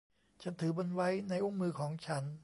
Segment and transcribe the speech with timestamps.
[0.41, 2.23] ฉันถือมันไว้ในอุ้งมือของฉัน